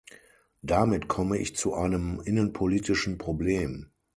Damit 0.63 1.07
komme 1.07 1.37
ich 1.37 1.55
zu 1.55 1.75
einem 1.75 2.21
innenpolitischen 2.25 3.19
Problem. 3.19 3.91